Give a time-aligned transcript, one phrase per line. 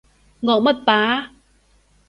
[0.41, 1.31] 惡乜霸啊？